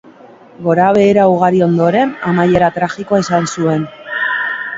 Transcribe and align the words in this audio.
Gora-behera 0.67 1.25
ugari 1.33 1.61
ondoren, 1.65 2.15
amaiera 2.33 2.71
tragikoa 2.79 3.21
izan 3.27 3.47
zuen. 3.53 3.87